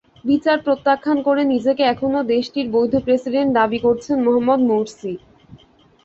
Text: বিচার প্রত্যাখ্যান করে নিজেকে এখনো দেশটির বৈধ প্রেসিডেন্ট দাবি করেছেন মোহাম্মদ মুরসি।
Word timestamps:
বিচার 0.25 0.57
প্রত্যাখ্যান 0.65 1.17
করে 1.27 1.41
নিজেকে 1.53 1.83
এখনো 1.85 2.19
দেশটির 2.31 2.67
বৈধ 2.75 2.93
প্রেসিডেন্ট 3.05 3.49
দাবি 3.57 3.79
করেছেন 3.85 4.17
মোহাম্মদ 4.25 4.61
মুরসি। 4.69 5.13